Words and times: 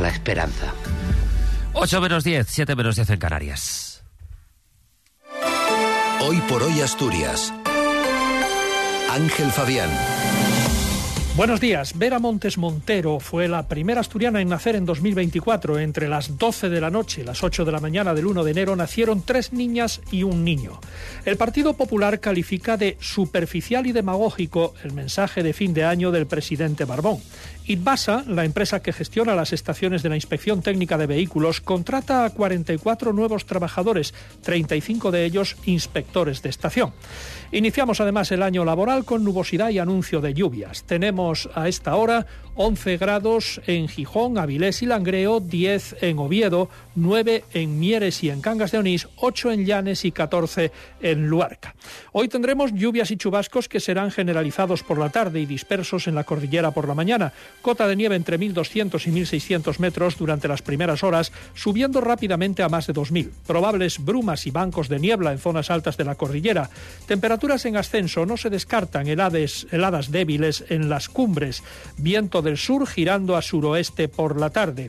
a 0.00 0.02
la 0.02 0.08
esperanza. 0.08 0.72
8 1.74 2.00
menos 2.00 2.24
10, 2.24 2.46
7 2.48 2.74
menos 2.74 2.96
10 2.96 3.10
en 3.10 3.18
Canarias. 3.18 4.02
Hoy 6.22 6.40
por 6.48 6.62
hoy 6.62 6.80
Asturias. 6.80 7.52
Ángel 9.10 9.50
Fabián. 9.50 9.90
Buenos 11.36 11.60
días. 11.60 11.96
Vera 11.96 12.18
Montes 12.18 12.58
Montero 12.58 13.20
fue 13.20 13.48
la 13.48 13.66
primera 13.66 14.00
asturiana 14.00 14.40
en 14.40 14.48
nacer 14.48 14.76
en 14.76 14.84
2024. 14.84 15.78
Entre 15.78 16.08
las 16.08 16.36
12 16.36 16.68
de 16.68 16.80
la 16.80 16.90
noche 16.90 17.22
y 17.22 17.24
las 17.24 17.42
8 17.42 17.64
de 17.64 17.72
la 17.72 17.80
mañana 17.80 18.14
del 18.14 18.26
1 18.26 18.44
de 18.44 18.50
enero 18.50 18.76
nacieron 18.76 19.22
tres 19.22 19.52
niñas 19.52 20.00
y 20.10 20.22
un 20.24 20.44
niño. 20.44 20.80
El 21.24 21.36
Partido 21.36 21.74
Popular 21.74 22.20
califica 22.20 22.76
de 22.76 22.96
superficial 23.00 23.86
y 23.86 23.92
demagógico 23.92 24.74
el 24.82 24.92
mensaje 24.92 25.42
de 25.42 25.52
fin 25.52 25.72
de 25.72 25.84
año 25.84 26.10
del 26.10 26.26
presidente 26.26 26.84
Barbón. 26.84 27.20
Itbasa, 27.66 28.24
la 28.26 28.44
empresa 28.44 28.82
que 28.82 28.92
gestiona 28.92 29.34
las 29.34 29.52
estaciones 29.52 30.02
de 30.02 30.08
la 30.08 30.16
Inspección 30.16 30.62
Técnica 30.62 30.98
de 30.98 31.06
Vehículos, 31.06 31.60
contrata 31.60 32.24
a 32.24 32.30
44 32.30 33.12
nuevos 33.12 33.46
trabajadores, 33.46 34.14
35 34.42 35.10
de 35.10 35.24
ellos 35.24 35.56
inspectores 35.64 36.42
de 36.42 36.48
estación. 36.48 36.92
Iniciamos 37.52 38.00
además 38.00 38.30
el 38.32 38.42
año 38.42 38.64
laboral 38.64 39.04
con 39.04 39.24
nubosidad 39.24 39.70
y 39.70 39.78
anuncio 39.78 40.20
de 40.20 40.34
lluvias. 40.34 40.84
Tenemos 40.84 41.48
a 41.54 41.68
esta 41.68 41.96
hora 41.96 42.26
11 42.54 42.96
grados 42.98 43.60
en 43.66 43.88
Gijón, 43.88 44.38
Avilés 44.38 44.82
y 44.82 44.86
Langreo, 44.86 45.40
10 45.40 45.96
en 46.02 46.18
Oviedo, 46.18 46.68
9 46.94 47.44
en 47.54 47.80
Mieres 47.80 48.22
y 48.22 48.30
en 48.30 48.40
Cangas 48.40 48.72
de 48.72 48.78
Onís, 48.78 49.08
8 49.16 49.52
en 49.52 49.64
Llanes 49.66 50.04
y 50.04 50.12
14 50.12 50.70
en 51.00 51.26
Luarca. 51.26 51.74
Hoy 52.12 52.28
tendremos 52.28 52.72
lluvias 52.74 53.10
y 53.10 53.16
chubascos 53.16 53.68
que 53.68 53.80
serán 53.80 54.10
generalizados 54.10 54.82
por 54.82 54.98
la 54.98 55.08
tarde 55.08 55.40
y 55.40 55.46
dispersos 55.46 56.06
en 56.06 56.14
la 56.14 56.24
cordillera 56.24 56.70
por 56.72 56.86
la 56.86 56.94
mañana. 56.94 57.32
Cota 57.62 57.86
de 57.86 57.96
nieve 57.96 58.16
entre 58.16 58.38
1.200 58.38 59.06
y 59.06 59.10
1.600 59.10 59.78
metros 59.78 60.16
durante 60.16 60.48
las 60.48 60.62
primeras 60.62 61.02
horas, 61.02 61.32
subiendo 61.54 62.00
rápidamente 62.00 62.62
a 62.62 62.68
más 62.68 62.86
de 62.86 62.94
2.000. 62.94 63.30
Probables 63.46 64.02
brumas 64.04 64.46
y 64.46 64.50
bancos 64.50 64.88
de 64.88 64.98
niebla 64.98 65.32
en 65.32 65.38
zonas 65.38 65.70
altas 65.70 65.96
de 65.96 66.04
la 66.04 66.14
cordillera. 66.14 66.70
Temperaturas 67.06 67.64
en 67.66 67.76
ascenso, 67.76 68.26
no 68.26 68.36
se 68.36 68.50
descartan 68.50 69.06
heladas 69.08 70.10
débiles 70.10 70.64
en 70.68 70.88
las 70.88 71.08
cumbres. 71.08 71.62
Viento 71.96 72.42
del 72.42 72.56
sur 72.56 72.86
girando 72.86 73.36
a 73.36 73.42
suroeste 73.42 74.08
por 74.08 74.40
la 74.40 74.50
tarde. 74.50 74.88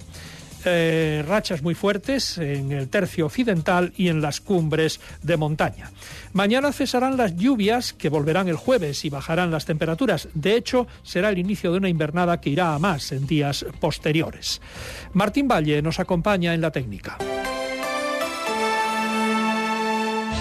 Eh, 0.66 1.24
rachas 1.28 1.64
muy 1.64 1.74
fuertes 1.74 2.38
en 2.38 2.72
el 2.72 2.88
tercio 2.88 3.26
occidental 3.26 3.94
y 3.98 4.10
en 4.10 4.22
las 4.22 4.42
cumbres 4.42 5.00
de 5.24 5.38
montaña. 5.38 5.92
Mañana 6.34 6.72
cesarán 6.72 7.18
las 7.18 7.36
lluvias 7.36 7.94
que 7.94 8.10
volverán 8.10 8.48
el 8.48 8.56
jueves 8.56 9.04
y 9.06 9.10
bajarán 9.10 9.52
las 9.52 9.66
temperaturas. 9.66 10.28
De 10.34 10.56
hecho, 10.56 10.88
será 11.04 11.30
el 11.30 11.40
inicio 11.40 11.72
de 11.72 11.78
una 11.80 11.90
invernada 11.90 12.40
que 12.40 12.52
irá 12.52 12.76
a 12.76 12.80
más 12.80 13.12
en 13.12 13.26
días 13.26 13.66
posteriores. 13.80 14.62
Martín 15.14 15.48
Valle 15.48 15.82
nos 15.82 16.00
acompaña 16.00 16.54
en 16.54 16.62
la 16.62 16.72
técnica. 16.72 17.18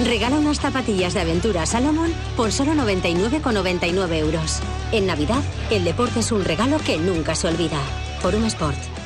Regala 0.04 0.38
unas 0.38 0.60
zapatillas 0.60 1.12
de 1.12 1.20
aventura 1.20 1.66
Salomon 1.66 2.10
por 2.36 2.52
solo 2.52 2.72
99,99 2.72 4.14
euros. 4.14 4.60
En 4.92 5.06
Navidad, 5.06 5.42
el 5.70 5.84
deporte 5.84 6.20
es 6.20 6.32
un 6.32 6.44
regalo 6.44 6.78
que 6.78 6.96
nunca 6.96 7.34
se 7.34 7.48
olvida. 7.48 7.80
Por 8.22 8.34
un 8.34 8.44
Sport. 8.44 8.99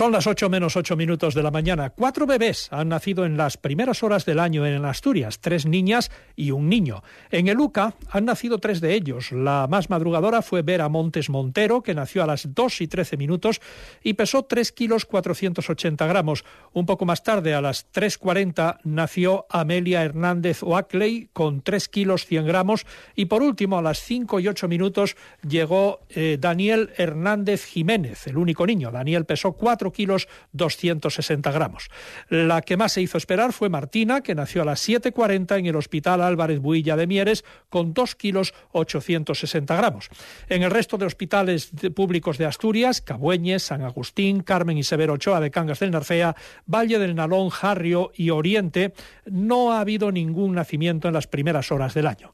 Son 0.00 0.12
las 0.12 0.26
8 0.26 0.48
menos 0.48 0.78
8 0.78 0.96
minutos 0.96 1.34
de 1.34 1.42
la 1.42 1.50
mañana. 1.50 1.90
Cuatro 1.90 2.24
bebés 2.26 2.68
han 2.72 2.88
nacido 2.88 3.26
en 3.26 3.36
las 3.36 3.58
primeras 3.58 4.02
horas 4.02 4.24
del 4.24 4.38
año 4.38 4.64
en 4.64 4.82
Asturias, 4.86 5.40
tres 5.40 5.66
niñas 5.66 6.10
y 6.34 6.52
un 6.52 6.70
niño. 6.70 7.02
En 7.30 7.48
el 7.48 7.60
UCA 7.60 7.92
han 8.10 8.24
nacido 8.24 8.60
tres 8.60 8.80
de 8.80 8.94
ellos. 8.94 9.30
La 9.30 9.66
más 9.68 9.90
madrugadora 9.90 10.40
fue 10.40 10.62
Vera 10.62 10.88
Montes 10.88 11.28
Montero, 11.28 11.82
que 11.82 11.94
nació 11.94 12.22
a 12.22 12.26
las 12.26 12.54
2 12.54 12.80
y 12.80 12.88
13 12.88 13.18
minutos 13.18 13.60
y 14.02 14.14
pesó 14.14 14.42
3 14.42 14.72
kilos 14.72 15.04
480 15.04 16.06
gramos. 16.06 16.46
Un 16.72 16.86
poco 16.86 17.04
más 17.04 17.22
tarde, 17.22 17.52
a 17.52 17.60
las 17.60 17.92
3.40, 17.92 18.78
nació 18.84 19.44
Amelia 19.50 20.02
Hernández 20.02 20.62
Oakley 20.62 21.28
con 21.34 21.60
3 21.60 21.90
kilos 21.90 22.24
100 22.24 22.46
gramos. 22.46 22.86
Y 23.14 23.26
por 23.26 23.42
último, 23.42 23.76
a 23.76 23.82
las 23.82 23.98
5 23.98 24.40
y 24.40 24.48
8 24.48 24.66
minutos, 24.66 25.14
llegó 25.46 26.00
eh, 26.08 26.38
Daniel 26.40 26.88
Hernández 26.96 27.66
Jiménez, 27.66 28.26
el 28.28 28.38
único 28.38 28.64
niño. 28.64 28.90
Daniel 28.90 29.26
pesó 29.26 29.52
4 29.52 29.89
kilos 29.92 30.28
260 30.52 31.50
gramos. 31.52 31.90
La 32.28 32.62
que 32.62 32.76
más 32.76 32.92
se 32.92 33.02
hizo 33.02 33.18
esperar 33.18 33.52
fue 33.52 33.68
Martina, 33.68 34.22
que 34.22 34.34
nació 34.34 34.62
a 34.62 34.64
las 34.64 34.88
7.40 34.88 35.58
en 35.58 35.66
el 35.66 35.76
Hospital 35.76 36.22
Álvarez 36.22 36.60
Builla 36.60 36.96
de 36.96 37.06
Mieres 37.06 37.44
con 37.68 37.94
2 37.94 38.14
kilos 38.14 38.54
860 38.72 39.76
gramos. 39.76 40.08
En 40.48 40.62
el 40.62 40.70
resto 40.70 40.98
de 40.98 41.06
hospitales 41.06 41.70
públicos 41.94 42.38
de 42.38 42.46
Asturias, 42.46 43.00
Cabueñes, 43.00 43.62
San 43.62 43.82
Agustín, 43.82 44.40
Carmen 44.40 44.78
y 44.78 44.82
Severo 44.82 45.14
Ochoa 45.14 45.40
de 45.40 45.50
Cangas 45.50 45.80
del 45.80 45.90
Narcea, 45.90 46.34
Valle 46.66 46.98
del 46.98 47.14
Nalón, 47.14 47.50
Jarrio 47.50 48.12
y 48.14 48.30
Oriente, 48.30 48.94
no 49.26 49.72
ha 49.72 49.80
habido 49.80 50.12
ningún 50.12 50.54
nacimiento 50.54 51.08
en 51.08 51.14
las 51.14 51.26
primeras 51.26 51.72
horas 51.72 51.94
del 51.94 52.06
año. 52.06 52.32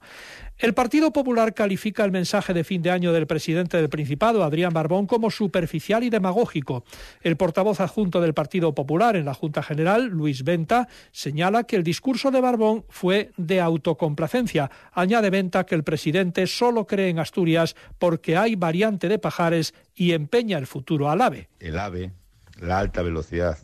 El 0.59 0.73
Partido 0.73 1.13
Popular 1.13 1.53
califica 1.53 2.03
el 2.03 2.13
mensaje 2.13 2.55
de 2.55 2.65
fin 2.65 2.81
de 2.81 2.91
año 2.91 3.13
del 3.13 3.27
presidente 3.27 3.77
del 3.77 3.91
Principado, 3.91 4.43
Adrián 4.43 4.73
Barbón, 4.73 5.07
como 5.07 5.31
superficial 5.31 6.03
y 6.03 6.09
demagógico. 6.09 6.83
El 7.21 7.37
portavoz 7.37 7.81
adjunto 7.81 8.23
del 8.23 8.33
Partido 8.33 8.75
Popular 8.75 9.17
en 9.17 9.27
la 9.27 9.35
Junta 9.35 9.63
General, 9.63 10.07
Luis 10.07 10.45
Venta, 10.45 10.89
señala 11.13 11.65
que 11.65 11.77
el 11.77 11.83
discurso 11.83 12.31
de 12.31 12.41
Barbón 12.41 12.87
fue 12.89 13.33
de 13.37 13.61
autocomplacencia. 13.61 14.71
Añade 14.93 15.29
Venta 15.29 15.67
que 15.67 15.75
el 15.75 15.85
presidente 15.85 16.47
solo 16.47 16.87
cree 16.87 17.11
en 17.11 17.19
Asturias 17.19 17.77
porque 17.99 18.39
hay 18.39 18.55
variante 18.55 19.09
de 19.09 19.19
Pajares 19.19 19.75
y 19.95 20.13
empeña 20.13 20.57
el 20.57 20.67
futuro 20.67 21.11
al 21.11 21.21
AVE. 21.21 21.51
El 21.61 21.79
AVE, 21.79 22.13
la 22.61 22.79
alta 22.79 23.03
velocidad, 23.03 23.59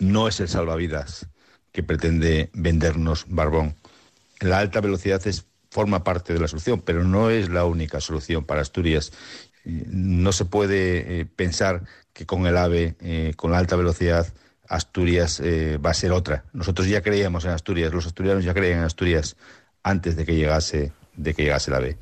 no 0.00 0.26
es 0.26 0.40
el 0.40 0.48
salvavidas 0.48 1.28
que 1.70 1.84
pretende 1.84 2.50
vendernos 2.54 3.24
Barbón. 3.28 3.76
La 4.40 4.58
alta 4.58 4.80
velocidad 4.80 5.24
es 5.26 5.47
forma 5.70 6.04
parte 6.04 6.32
de 6.32 6.40
la 6.40 6.48
solución, 6.48 6.80
pero 6.80 7.04
no 7.04 7.30
es 7.30 7.48
la 7.48 7.64
única 7.64 8.00
solución 8.00 8.44
para 8.44 8.60
Asturias. 8.60 9.12
No 9.64 10.32
se 10.32 10.44
puede 10.44 11.20
eh, 11.20 11.26
pensar 11.26 11.82
que 12.12 12.26
con 12.26 12.46
el 12.46 12.56
AVE, 12.56 12.96
eh, 13.00 13.32
con 13.36 13.52
la 13.52 13.58
alta 13.58 13.76
velocidad, 13.76 14.26
Asturias 14.68 15.40
eh, 15.40 15.78
va 15.78 15.90
a 15.90 15.94
ser 15.94 16.12
otra. 16.12 16.44
Nosotros 16.52 16.88
ya 16.88 17.02
creíamos 17.02 17.44
en 17.44 17.52
Asturias, 17.52 17.92
los 17.92 18.06
asturianos 18.06 18.44
ya 18.44 18.54
creían 18.54 18.78
en 18.80 18.84
Asturias 18.84 19.36
antes 19.82 20.16
de 20.16 20.26
que 20.26 20.36
llegase, 20.36 20.92
de 21.16 21.34
que 21.34 21.44
llegase 21.44 21.70
el 21.70 21.76
AVE. 21.76 21.98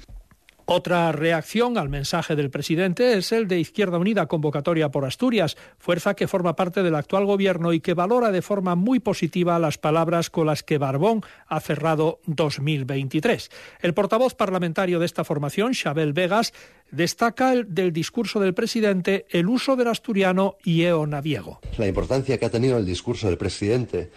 Otra 0.69 1.13
reacción 1.13 1.79
al 1.79 1.89
mensaje 1.89 2.35
del 2.35 2.51
presidente 2.51 3.17
es 3.17 3.31
el 3.31 3.47
de 3.47 3.61
Izquierda 3.61 3.99
Unida 3.99 4.27
Convocatoria 4.27 4.91
por 4.91 5.05
Asturias, 5.05 5.57
fuerza 5.79 6.15
que 6.15 6.27
forma 6.27 6.57
parte 6.57 6.83
del 6.83 6.97
actual 6.97 7.25
gobierno 7.25 7.73
y 7.73 7.79
que 7.79 7.95
valora 7.95 8.33
de 8.33 8.43
forma 8.43 8.75
muy 8.75 8.99
positiva 8.99 9.61
las 9.61 9.79
palabras 9.79 10.29
con 10.29 10.49
las 10.49 10.65
que 10.65 10.79
Barbón 10.79 11.23
ha 11.47 11.61
cerrado 11.61 12.19
2023. 12.27 13.49
El 13.81 13.95
portavoz 13.95 14.35
parlamentario 14.35 14.99
de 14.99 15.07
esta 15.07 15.23
formación, 15.23 15.73
Xabel 15.73 16.13
Vegas, 16.13 16.53
destaca 16.91 17.55
del 17.55 17.93
discurso 17.93 18.41
del 18.41 18.53
presidente 18.53 19.25
el 19.31 19.47
uso 19.47 19.77
del 19.77 19.87
asturiano 19.87 20.57
y 20.65 20.83
eonaviego. 20.83 21.61
La 21.79 21.87
importancia 21.87 22.39
que 22.39 22.45
ha 22.45 22.51
tenido 22.51 22.77
el 22.77 22.87
discurso 22.87 23.29
del 23.29 23.39
presidente, 23.39 24.11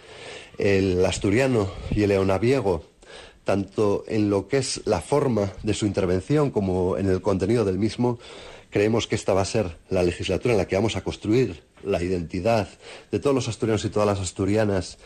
el 0.58 1.06
asturiano 1.06 1.70
y 1.92 2.02
el 2.02 2.10
eonaviego 2.10 2.89
tanto 3.44 4.04
en 4.06 4.30
lo 4.30 4.48
que 4.48 4.58
es 4.58 4.82
la 4.84 5.00
forma 5.00 5.52
de 5.62 5.74
su 5.74 5.86
intervención 5.86 6.50
como 6.50 6.96
en 6.96 7.08
el 7.08 7.20
contenido 7.22 7.64
del 7.64 7.78
mismo, 7.78 8.18
creemos 8.70 9.06
que 9.06 9.16
esta 9.16 9.34
va 9.34 9.42
a 9.42 9.46
ser 9.46 9.76
la 9.88 10.02
legislatura 10.02 10.54
en 10.54 10.58
la 10.58 10.68
que 10.68 10.76
vamos 10.76 10.96
a 10.96 11.02
construir 11.02 11.62
la 11.82 12.02
identidad 12.02 12.68
de 13.10 13.18
todos 13.18 13.34
los 13.34 13.48
asturianos 13.48 13.84
y 13.84 13.90
todas 13.90 14.06
las 14.06 14.20
asturianas, 14.20 14.98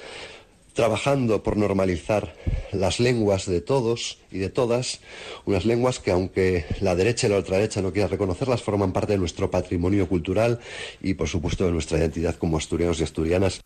trabajando 0.74 1.42
por 1.42 1.56
normalizar 1.56 2.34
las 2.72 2.98
lenguas 2.98 3.46
de 3.46 3.60
todos 3.60 4.18
y 4.30 4.38
de 4.38 4.50
todas, 4.50 5.00
unas 5.44 5.64
lenguas 5.64 6.00
que 6.00 6.10
aunque 6.10 6.66
la 6.80 6.96
derecha 6.96 7.26
y 7.26 7.30
la 7.30 7.38
ultraderecha 7.38 7.80
no 7.80 7.92
quieran 7.92 8.10
reconocerlas, 8.10 8.62
forman 8.62 8.92
parte 8.92 9.12
de 9.12 9.18
nuestro 9.18 9.50
patrimonio 9.50 10.08
cultural 10.08 10.58
y 11.00 11.14
por 11.14 11.28
supuesto 11.28 11.64
de 11.64 11.72
nuestra 11.72 11.98
identidad 11.98 12.34
como 12.34 12.58
asturianos 12.58 13.00
y 13.00 13.04
asturianas. 13.04 13.60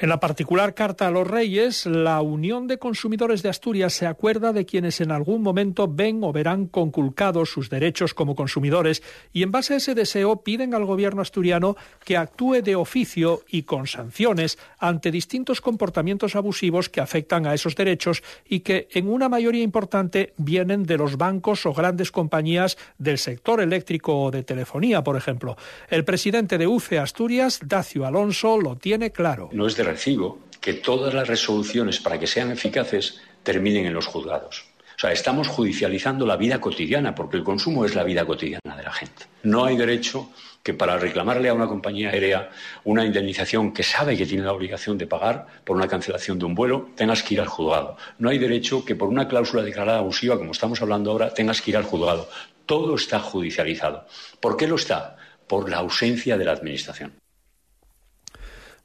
En 0.00 0.10
la 0.10 0.20
particular 0.20 0.74
carta 0.74 1.08
a 1.08 1.10
los 1.10 1.26
reyes, 1.26 1.84
la 1.84 2.22
Unión 2.22 2.68
de 2.68 2.78
Consumidores 2.78 3.42
de 3.42 3.48
Asturias 3.48 3.94
se 3.94 4.06
acuerda 4.06 4.52
de 4.52 4.64
quienes 4.64 5.00
en 5.00 5.10
algún 5.10 5.42
momento 5.42 5.88
ven 5.88 6.22
o 6.22 6.32
verán 6.32 6.66
conculcados 6.66 7.50
sus 7.50 7.68
derechos 7.68 8.14
como 8.14 8.36
consumidores 8.36 9.02
y 9.32 9.42
en 9.42 9.50
base 9.50 9.74
a 9.74 9.78
ese 9.78 9.96
deseo 9.96 10.44
piden 10.44 10.72
al 10.72 10.84
gobierno 10.84 11.20
asturiano 11.20 11.76
que 12.04 12.16
actúe 12.16 12.62
de 12.62 12.76
oficio 12.76 13.42
y 13.48 13.64
con 13.64 13.88
sanciones 13.88 14.56
ante 14.78 15.10
distintos 15.10 15.60
comportamientos 15.60 16.36
abusivos 16.36 16.88
que 16.88 17.00
afectan 17.00 17.46
a 17.46 17.54
esos 17.54 17.74
derechos 17.74 18.22
y 18.48 18.60
que 18.60 18.86
en 18.92 19.08
una 19.08 19.28
mayoría 19.28 19.64
importante 19.64 20.32
vienen 20.36 20.84
de 20.84 20.96
los 20.96 21.16
bancos 21.16 21.66
o 21.66 21.74
grandes 21.74 22.12
compañías 22.12 22.78
del 22.98 23.18
sector 23.18 23.60
eléctrico 23.60 24.16
o 24.16 24.30
de 24.30 24.44
telefonía, 24.44 25.02
por 25.02 25.16
ejemplo. 25.16 25.56
El 25.90 26.04
presidente 26.04 26.56
de 26.56 26.68
UCE 26.68 27.00
Asturias, 27.00 27.58
Dacio 27.64 28.06
Alonso, 28.06 28.60
lo 28.60 28.76
tiene 28.76 29.10
claro 29.10 29.50
recibo 29.88 30.38
que 30.60 30.74
todas 30.74 31.14
las 31.14 31.28
resoluciones 31.28 31.98
para 32.00 32.18
que 32.18 32.26
sean 32.26 32.50
eficaces 32.50 33.20
terminen 33.42 33.86
en 33.86 33.94
los 33.94 34.06
juzgados. 34.06 34.64
O 34.98 35.00
sea, 35.00 35.12
estamos 35.12 35.46
judicializando 35.46 36.26
la 36.26 36.36
vida 36.36 36.60
cotidiana, 36.60 37.14
porque 37.14 37.36
el 37.36 37.44
consumo 37.44 37.84
es 37.84 37.94
la 37.94 38.02
vida 38.02 38.26
cotidiana 38.26 38.76
de 38.76 38.82
la 38.82 38.92
gente. 38.92 39.26
No 39.44 39.64
hay 39.64 39.76
derecho 39.76 40.30
que 40.64 40.74
para 40.74 40.98
reclamarle 40.98 41.48
a 41.48 41.54
una 41.54 41.68
compañía 41.68 42.10
aérea 42.10 42.50
una 42.82 43.04
indemnización 43.04 43.72
que 43.72 43.84
sabe 43.84 44.16
que 44.16 44.26
tiene 44.26 44.42
la 44.42 44.52
obligación 44.52 44.98
de 44.98 45.06
pagar 45.06 45.46
por 45.64 45.76
una 45.76 45.86
cancelación 45.86 46.38
de 46.40 46.46
un 46.46 46.54
vuelo, 46.56 46.88
tengas 46.96 47.22
que 47.22 47.34
ir 47.34 47.40
al 47.40 47.46
juzgado. 47.46 47.96
No 48.18 48.28
hay 48.28 48.38
derecho 48.38 48.84
que 48.84 48.96
por 48.96 49.08
una 49.08 49.28
cláusula 49.28 49.62
declarada 49.62 49.98
abusiva, 49.98 50.36
como 50.36 50.50
estamos 50.50 50.82
hablando 50.82 51.12
ahora, 51.12 51.32
tengas 51.32 51.62
que 51.62 51.70
ir 51.70 51.76
al 51.76 51.84
juzgado. 51.84 52.28
Todo 52.66 52.96
está 52.96 53.20
judicializado. 53.20 54.04
¿Por 54.40 54.56
qué 54.56 54.66
lo 54.66 54.74
está? 54.74 55.16
Por 55.46 55.70
la 55.70 55.78
ausencia 55.78 56.36
de 56.36 56.44
la 56.44 56.52
Administración. 56.52 57.12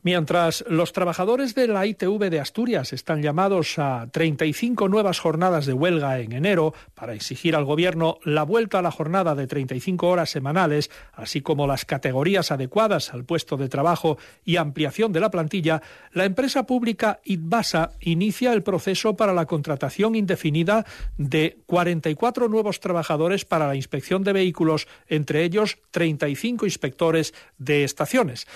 Mientras 0.03 0.65
los 0.67 0.91
trabajadores 0.91 1.55
de 1.55 1.67
la 1.67 1.85
ITV 1.85 2.29
de 2.29 2.41
Asturias 2.41 2.91
están 2.91 3.21
llamados 3.21 3.79
a 3.79 4.09
35 4.11 4.89
nuevas 4.89 5.19
jornadas 5.19 5.65
de 5.65 5.71
huelga 5.71 6.19
en 6.19 6.33
enero 6.33 6.73
para 6.93 7.13
exigir 7.13 7.55
al 7.55 7.63
Gobierno 7.63 8.17
la 8.25 8.43
vuelta 8.43 8.79
a 8.79 8.81
la 8.81 8.91
jornada 8.91 9.33
de 9.33 9.47
35 9.47 10.09
horas 10.09 10.29
semanales, 10.29 10.91
así 11.13 11.39
como 11.39 11.67
las 11.67 11.85
categorías 11.85 12.51
adecuadas 12.51 13.13
al 13.13 13.23
puesto 13.23 13.55
de 13.55 13.69
trabajo 13.69 14.17
y 14.43 14.57
ampliación 14.57 15.13
de 15.13 15.21
la 15.21 15.31
plantilla, 15.31 15.81
la 16.11 16.25
empresa 16.25 16.65
pública 16.65 17.21
ITBASA 17.23 17.91
inicia 18.01 18.51
el 18.51 18.61
proceso 18.61 19.15
para 19.15 19.31
la 19.31 19.45
contratación 19.45 20.15
indefinida 20.15 20.85
de 21.17 21.59
44 21.65 22.49
nuevos 22.49 22.81
trabajadores 22.81 23.45
para 23.45 23.67
la 23.67 23.75
inspección 23.75 24.25
de 24.25 24.33
vehículos, 24.33 24.85
entre 25.07 25.45
ellos 25.45 25.77
35 25.91 26.65
inspectores 26.65 27.33
de 27.57 27.85
estaciones. 27.85 28.47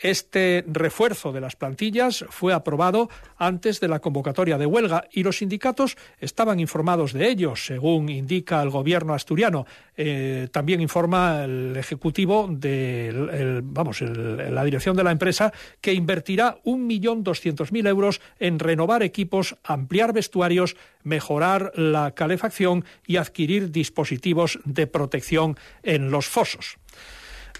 Este 0.00 0.64
refuerzo 0.66 1.30
de 1.30 1.42
las 1.42 1.56
plantillas 1.56 2.24
fue 2.30 2.54
aprobado 2.54 3.10
antes 3.36 3.80
de 3.80 3.88
la 3.88 4.00
convocatoria 4.00 4.56
de 4.56 4.64
huelga 4.64 5.04
y 5.12 5.22
los 5.22 5.38
sindicatos 5.38 5.98
estaban 6.18 6.58
informados 6.58 7.12
de 7.12 7.28
ello, 7.28 7.54
según 7.54 8.08
indica 8.08 8.62
el 8.62 8.70
gobierno 8.70 9.12
asturiano. 9.12 9.66
Eh, 9.98 10.48
también 10.52 10.80
informa 10.80 11.44
el 11.44 11.76
ejecutivo 11.76 12.48
de 12.50 13.60
vamos, 13.62 14.00
la 14.00 14.64
dirección 14.64 14.96
de 14.96 15.04
la 15.04 15.12
empresa 15.12 15.52
que 15.82 15.92
invertirá 15.92 16.56
un 16.64 16.86
millón 16.86 17.22
doscientos 17.22 17.70
mil 17.70 17.86
euros 17.86 18.22
en 18.38 18.58
renovar 18.58 19.02
equipos, 19.02 19.56
ampliar 19.64 20.14
vestuarios, 20.14 20.76
mejorar 21.02 21.72
la 21.74 22.12
calefacción 22.12 22.86
y 23.06 23.18
adquirir 23.18 23.70
dispositivos 23.70 24.60
de 24.64 24.86
protección 24.86 25.58
en 25.82 26.10
los 26.10 26.26
fosos. 26.26 26.79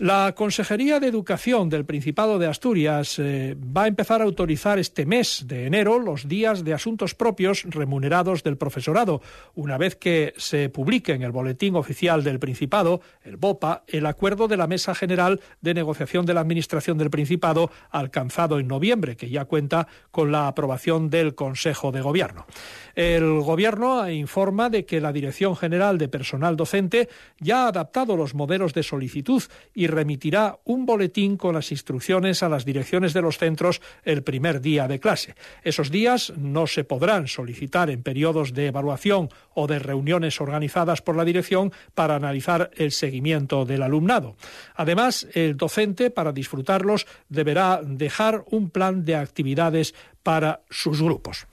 La 0.01 0.35
Consejería 0.35 0.99
de 0.99 1.09
Educación 1.09 1.69
del 1.69 1.85
Principado 1.85 2.39
de 2.39 2.47
Asturias 2.47 3.19
eh, 3.19 3.55
va 3.55 3.83
a 3.83 3.87
empezar 3.87 4.23
a 4.23 4.25
autorizar 4.25 4.79
este 4.79 5.05
mes 5.05 5.45
de 5.47 5.67
enero 5.67 5.99
los 5.99 6.27
días 6.27 6.65
de 6.65 6.73
asuntos 6.73 7.15
propios 7.15 7.65
remunerados 7.69 8.43
del 8.43 8.57
profesorado, 8.57 9.21
una 9.55 9.77
vez 9.77 9.97
que 9.97 10.33
se 10.39 10.71
publique 10.71 11.13
en 11.13 11.21
el 11.21 11.33
Boletín 11.33 11.77
Oficial 11.77 12.25
del 12.25 12.39
Principado, 12.39 13.03
el 13.25 13.37
BOPA, 13.37 13.85
el 13.89 14.07
acuerdo 14.07 14.49
de 14.49 14.57
la 14.57 14.67
Mesa 14.67 14.95
General 14.95 15.39
de 15.61 15.75
Negociación 15.75 16.25
de 16.25 16.33
la 16.33 16.41
Administración 16.41 16.97
del 16.97 17.11
Principado 17.11 17.71
alcanzado 17.91 18.59
en 18.59 18.69
noviembre, 18.69 19.19
que 19.19 19.29
ya 19.29 19.45
cuenta 19.45 19.87
con 20.11 20.33
la 20.33 20.49
aprobación 20.49 21.11
del 21.11 21.35
Consejo 21.35 21.93
de 21.93 22.01
Gobierno. 22.01 22.47
El 22.95 23.43
Gobierno 23.43 24.09
informa 24.09 24.71
de 24.71 24.87
que 24.87 25.03
la 25.03 25.13
Dirección 25.13 25.57
General 25.57 25.99
de 25.99 26.09
Personal 26.09 26.57
Docente 26.57 27.11
ya 27.39 27.65
ha 27.65 27.69
adaptado 27.69 28.17
los 28.17 28.35
modelos 28.35 28.73
de 28.73 28.83
solicitud 28.83 29.43
y 29.75 29.90
remitirá 29.91 30.59
un 30.65 30.87
boletín 30.87 31.37
con 31.37 31.55
las 31.55 31.71
instrucciones 31.71 32.43
a 32.43 32.49
las 32.49 32.65
direcciones 32.65 33.13
de 33.13 33.23
los 33.23 33.39
centros 33.39 33.81
el 34.05 34.23
primer 34.23 34.61
día 34.61 34.89
de 34.89 35.01
clase. 35.01 35.35
Esos 35.63 35.91
días 35.91 36.33
no 36.37 36.67
se 36.67 36.85
podrán 36.85 37.29
solicitar 37.29 37.91
en 37.91 38.03
periodos 38.03 38.53
de 38.53 38.67
evaluación 38.67 39.29
o 39.55 39.67
de 39.67 39.79
reuniones 39.79 40.41
organizadas 40.41 41.03
por 41.03 41.17
la 41.17 41.25
dirección 41.25 41.73
para 41.95 42.17
analizar 42.17 42.71
el 42.77 42.93
seguimiento 42.93 43.65
del 43.65 43.83
alumnado. 43.83 44.37
Además, 44.75 45.27
el 45.35 45.57
docente, 45.57 46.11
para 46.11 46.33
disfrutarlos, 46.33 47.07
deberá 47.29 47.81
dejar 47.83 48.45
un 48.51 48.71
plan 48.71 49.05
de 49.05 49.17
actividades 49.17 49.95
para 50.23 50.61
sus 50.71 51.03
grupos. 51.03 51.47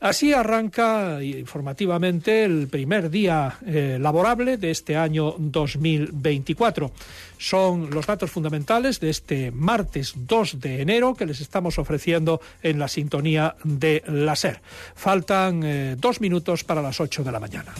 Así 0.00 0.32
arranca 0.32 1.22
informativamente 1.22 2.44
el 2.44 2.68
primer 2.68 3.10
día 3.10 3.58
eh, 3.64 3.98
laborable 4.00 4.56
de 4.58 4.70
este 4.70 4.96
año 4.96 5.34
2024. 5.38 6.92
Son 7.38 7.90
los 7.90 8.06
datos 8.06 8.30
fundamentales 8.30 9.00
de 9.00 9.10
este 9.10 9.50
martes 9.50 10.12
2 10.16 10.60
de 10.60 10.82
enero 10.82 11.14
que 11.14 11.26
les 11.26 11.40
estamos 11.40 11.78
ofreciendo 11.78 12.40
en 12.62 12.78
la 12.78 12.88
sintonía 12.88 13.56
de 13.64 14.02
la 14.06 14.36
SER. 14.36 14.60
Faltan 14.94 15.62
eh, 15.64 15.96
dos 15.98 16.20
minutos 16.20 16.64
para 16.64 16.82
las 16.82 17.00
8 17.00 17.24
de 17.24 17.32
la 17.32 17.40
mañana. 17.40 17.72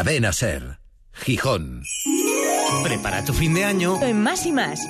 Cadena 0.00 0.32
Ser. 0.32 0.78
Gijón. 1.12 1.82
Prepara 2.82 3.22
tu 3.22 3.34
fin 3.34 3.52
de 3.52 3.66
año 3.66 4.00
en 4.00 4.22
más 4.22 4.46
y 4.46 4.52
más. 4.52 4.80